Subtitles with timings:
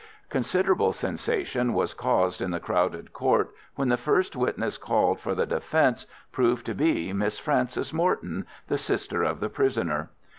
[0.31, 5.45] Considerable sensation was caused in the crowded court when the first witness called for the
[5.45, 10.09] defence proved to be Miss Frances Morton, the sister of the prisoner.